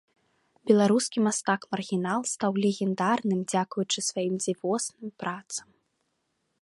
[0.69, 5.67] Беларускі мастак-маргінал стаў легендарным дзякуючы сваім дзівосным працам.